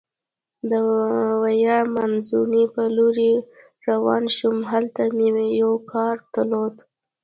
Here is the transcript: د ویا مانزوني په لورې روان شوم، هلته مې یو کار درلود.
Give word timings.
د 0.69 0.71
ویا 1.43 1.77
مانزوني 1.95 2.63
په 2.75 2.83
لورې 2.95 3.31
روان 3.87 4.23
شوم، 4.37 4.57
هلته 4.71 5.01
مې 5.17 5.29
یو 5.61 5.73
کار 5.91 6.15
درلود. 6.33 6.75